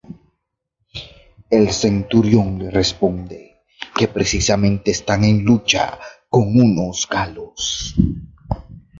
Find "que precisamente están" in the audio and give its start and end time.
3.95-5.23